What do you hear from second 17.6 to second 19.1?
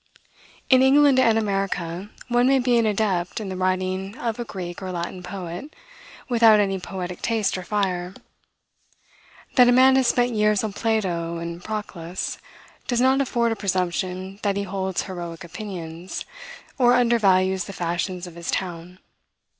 the fashions of his town.